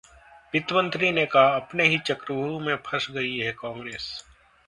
[0.53, 4.09] वित्त मंत्री ने कहा- अपने ही चक्रव्यूह में फंस गई है कांग्रेस